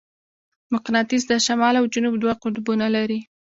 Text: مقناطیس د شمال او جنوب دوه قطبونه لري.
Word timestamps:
مقناطیس 0.73 1.23
د 1.27 1.33
شمال 1.45 1.73
او 1.77 1.85
جنوب 1.93 2.15
دوه 2.19 2.33
قطبونه 2.43 2.85
لري. 2.95 3.19